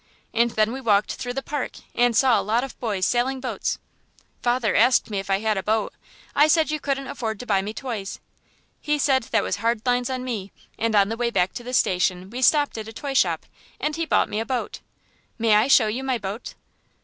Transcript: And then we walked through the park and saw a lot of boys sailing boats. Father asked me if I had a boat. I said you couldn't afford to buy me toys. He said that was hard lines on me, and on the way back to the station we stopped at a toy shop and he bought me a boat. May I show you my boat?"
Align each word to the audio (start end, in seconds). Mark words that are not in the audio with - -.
And 0.33 0.49
then 0.49 0.71
we 0.73 0.81
walked 0.81 1.13
through 1.13 1.33
the 1.35 1.43
park 1.43 1.73
and 1.93 2.17
saw 2.17 2.39
a 2.39 2.41
lot 2.41 2.63
of 2.63 2.79
boys 2.79 3.05
sailing 3.05 3.39
boats. 3.39 3.77
Father 4.41 4.75
asked 4.75 5.11
me 5.11 5.19
if 5.19 5.29
I 5.29 5.41
had 5.41 5.59
a 5.59 5.61
boat. 5.61 5.93
I 6.35 6.47
said 6.47 6.71
you 6.71 6.79
couldn't 6.79 7.05
afford 7.05 7.39
to 7.39 7.45
buy 7.45 7.61
me 7.61 7.71
toys. 7.71 8.19
He 8.79 8.97
said 8.97 9.21
that 9.29 9.43
was 9.43 9.57
hard 9.57 9.85
lines 9.85 10.09
on 10.09 10.23
me, 10.23 10.51
and 10.75 10.95
on 10.95 11.09
the 11.09 11.17
way 11.17 11.29
back 11.29 11.53
to 11.53 11.63
the 11.63 11.71
station 11.75 12.31
we 12.31 12.41
stopped 12.41 12.79
at 12.79 12.87
a 12.87 12.93
toy 12.93 13.13
shop 13.13 13.45
and 13.79 13.95
he 13.95 14.07
bought 14.07 14.27
me 14.27 14.39
a 14.39 14.43
boat. 14.45 14.79
May 15.37 15.53
I 15.53 15.67
show 15.67 15.85
you 15.85 16.03
my 16.03 16.17
boat?" 16.17 16.55